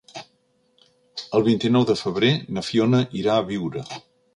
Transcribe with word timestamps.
El 1.39 1.45
vint-i-nou 1.49 1.87
de 1.93 1.99
febrer 2.03 2.33
na 2.59 2.67
Fiona 2.73 3.07
irà 3.23 3.41
a 3.41 3.51
Biure. 3.53 3.91